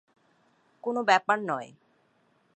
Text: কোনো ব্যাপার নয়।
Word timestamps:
কোনো 0.83 1.01
ব্যাপার 1.03 1.37
নয়। 1.41 1.69